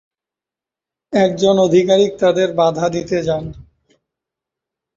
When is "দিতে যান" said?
2.89-3.43